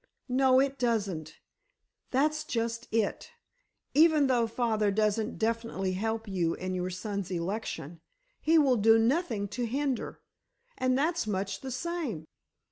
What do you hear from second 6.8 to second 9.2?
son's election, he will do